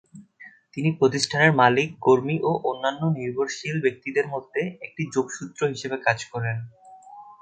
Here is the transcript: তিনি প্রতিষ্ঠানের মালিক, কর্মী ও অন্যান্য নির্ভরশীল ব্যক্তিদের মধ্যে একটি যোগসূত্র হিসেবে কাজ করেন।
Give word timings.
তিনি 0.73 0.89
প্রতিষ্ঠানের 0.99 1.51
মালিক, 1.53 1.89
কর্মী 2.01 2.35
ও 2.43 2.51
অন্যান্য 2.63 3.01
নির্ভরশীল 3.17 3.75
ব্যক্তিদের 3.81 4.25
মধ্যে 4.27 4.61
একটি 4.81 5.03
যোগসূত্র 5.15 5.61
হিসেবে 5.67 5.97
কাজ 5.97 6.19
করেন। 6.25 6.57